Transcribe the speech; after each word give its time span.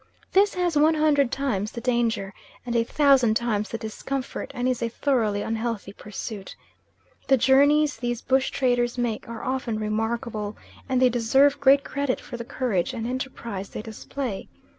This 0.31 0.55
has 0.55 0.75
one 0.75 0.95
hundred 0.95 1.31
times 1.31 1.71
the 1.73 1.79
danger, 1.79 2.33
and 2.65 2.75
a 2.75 2.83
thousand 2.83 3.35
times 3.35 3.69
the 3.69 3.77
discomfort, 3.77 4.49
and 4.55 4.67
is 4.67 4.81
a 4.81 4.89
thoroughly 4.89 5.43
unhealthy 5.43 5.93
pursuit. 5.93 6.55
The 7.27 7.37
journeys 7.37 7.97
these 7.97 8.19
bush 8.19 8.49
traders 8.49 8.97
make 8.97 9.29
are 9.29 9.43
often 9.43 9.77
remarkable, 9.77 10.57
and 10.89 10.99
they 10.99 11.09
deserve 11.09 11.59
great 11.59 11.83
credit 11.83 12.19
for 12.19 12.35
the 12.35 12.43
courage 12.43 12.95
and 12.95 13.05
enterprise 13.05 13.69
they 13.69 13.83
display. 13.83 14.47